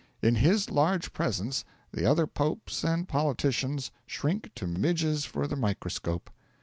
[0.19, 6.31] In his large presence the other popes and politicians shrink to midges for the microscope.